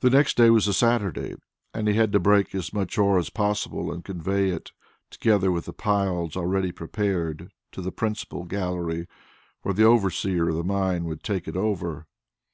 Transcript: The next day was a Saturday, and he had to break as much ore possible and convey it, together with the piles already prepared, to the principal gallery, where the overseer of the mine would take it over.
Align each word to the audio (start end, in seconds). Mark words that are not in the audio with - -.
The 0.00 0.08
next 0.08 0.38
day 0.38 0.48
was 0.48 0.66
a 0.68 0.72
Saturday, 0.72 1.34
and 1.74 1.86
he 1.86 1.92
had 1.92 2.12
to 2.12 2.18
break 2.18 2.54
as 2.54 2.72
much 2.72 2.96
ore 2.96 3.22
possible 3.34 3.92
and 3.92 4.02
convey 4.02 4.48
it, 4.48 4.72
together 5.10 5.52
with 5.52 5.66
the 5.66 5.74
piles 5.74 6.34
already 6.34 6.72
prepared, 6.72 7.52
to 7.72 7.82
the 7.82 7.92
principal 7.92 8.44
gallery, 8.44 9.06
where 9.60 9.74
the 9.74 9.84
overseer 9.84 10.48
of 10.48 10.56
the 10.56 10.64
mine 10.64 11.04
would 11.04 11.22
take 11.22 11.46
it 11.46 11.58
over. 11.58 12.06